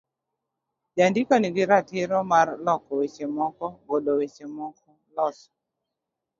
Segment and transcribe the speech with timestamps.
[0.97, 5.49] Jandiko nigi ratiro mar loko weche moko, golo weche moko, loso